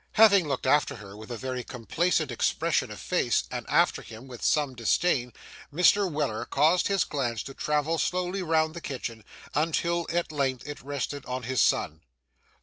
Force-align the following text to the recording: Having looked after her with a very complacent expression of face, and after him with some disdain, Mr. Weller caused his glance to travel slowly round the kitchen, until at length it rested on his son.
Having 0.13 0.47
looked 0.47 0.65
after 0.65 0.95
her 0.95 1.15
with 1.15 1.29
a 1.29 1.37
very 1.37 1.63
complacent 1.63 2.31
expression 2.31 2.89
of 2.89 2.99
face, 2.99 3.43
and 3.51 3.67
after 3.69 4.01
him 4.01 4.27
with 4.27 4.43
some 4.43 4.73
disdain, 4.73 5.31
Mr. 5.71 6.11
Weller 6.11 6.43
caused 6.43 6.87
his 6.87 7.03
glance 7.03 7.43
to 7.43 7.53
travel 7.53 7.99
slowly 7.99 8.41
round 8.41 8.73
the 8.73 8.81
kitchen, 8.81 9.23
until 9.53 10.07
at 10.11 10.31
length 10.31 10.67
it 10.67 10.81
rested 10.81 11.23
on 11.27 11.43
his 11.43 11.61
son. 11.61 12.01